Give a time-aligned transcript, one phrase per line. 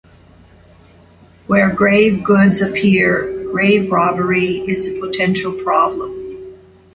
[1.45, 6.57] Where grave goods appear, grave robbery is a potential problem.